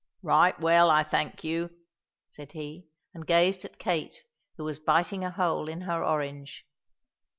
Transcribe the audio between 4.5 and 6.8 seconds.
who was biting a hole in her orange.